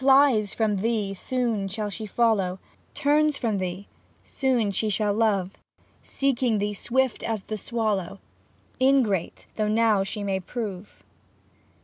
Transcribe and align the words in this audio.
FHes 0.01 0.55
from 0.55 0.77
thee, 0.77 1.13
soon 1.13 1.67
she 1.67 1.75
shall 1.91 2.07
follow, 2.07 2.57
Turns 2.95 3.37
from 3.37 3.59
thee, 3.59 3.87
soon 4.23 4.71
she 4.71 4.89
shall 4.89 5.13
love. 5.13 5.51
Seeking 6.01 6.57
thee 6.57 6.73
swift 6.73 7.21
as 7.21 7.43
the 7.43 7.55
swallow, 7.55 8.19
Ingrate 8.81 9.45
though 9.57 9.67
now 9.67 10.03
she 10.03 10.23
may 10.23 10.39
prove." 10.39 11.03